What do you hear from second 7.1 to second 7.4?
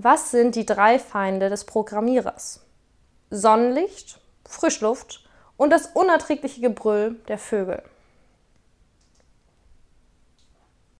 der